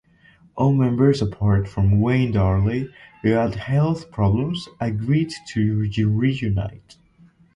All 0.55 0.73
members 0.73 1.21
apart 1.21 1.67
from 1.67 1.99
Wayne 2.01 2.31
Darley, 2.31 2.91
who 3.21 3.29
had 3.33 3.53
health 3.53 4.09
problems, 4.09 4.67
agreed 4.79 5.31
to 5.49 5.77
reunite. 5.77 6.97